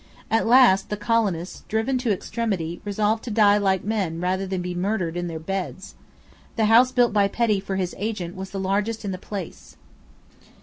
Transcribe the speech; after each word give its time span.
At 0.31 0.47
last 0.47 0.89
the 0.89 0.97
colonists, 0.97 1.63
driven 1.67 1.99
to 1.99 2.11
extremity, 2.11 2.81
resolved 2.83 3.23
to 3.25 3.29
die 3.29 3.59
like 3.59 3.83
men 3.83 4.19
rather 4.19 4.47
than 4.47 4.59
be 4.59 4.73
murdered 4.73 5.15
in 5.15 5.27
their 5.27 5.37
beds. 5.37 5.93
The 6.55 6.65
house 6.65 6.91
built 6.91 7.13
by 7.13 7.27
Petty 7.27 7.59
for 7.59 7.75
his 7.75 7.93
agent 7.99 8.35
was 8.35 8.49
the 8.49 8.59
largest 8.59 9.05
in 9.05 9.11
the 9.11 9.19
place. 9.19 9.77